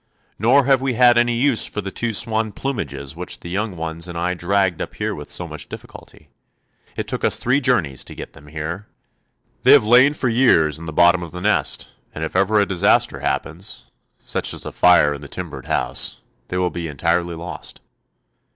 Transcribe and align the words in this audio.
Nor 0.39 0.65
have 0.65 0.81
we 0.81 0.95
had 0.95 1.15
any 1.15 1.35
use 1.35 1.67
for 1.67 1.79
the 1.79 1.91
two 1.91 2.11
swan 2.11 2.53
plumages 2.53 3.15
which 3.15 3.41
the 3.41 3.51
young 3.51 3.75
ones 3.77 4.07
and 4.07 4.17
I 4.17 4.33
dragged 4.33 4.81
up 4.81 4.95
here 4.95 5.13
with 5.13 5.29
so 5.29 5.47
much 5.47 5.69
difficulty; 5.69 6.29
it 6.97 7.07
took 7.07 7.23
us 7.23 7.37
three 7.37 7.61
journeys 7.61 8.03
to 8.05 8.15
get 8.15 8.33
them 8.33 8.47
here. 8.47 8.87
They 9.61 9.73
have 9.73 9.85
lain 9.85 10.13
for 10.15 10.27
years 10.27 10.79
in 10.79 10.87
the 10.87 10.91
bottom 10.91 11.21
of 11.21 11.33
the 11.33 11.39
nest, 11.41 11.89
and 12.15 12.23
if 12.23 12.35
ever 12.35 12.59
a 12.59 12.65
disaster 12.65 13.19
happens, 13.19 13.91
such 14.17 14.55
as 14.55 14.65
a 14.65 14.71
fire 14.71 15.13
in 15.13 15.21
the 15.21 15.27
timbered 15.27 15.67
house, 15.67 16.21
they 16.47 16.57
will 16.57 16.71
be 16.71 16.87
entirely 16.87 17.35
lost." 17.35 17.79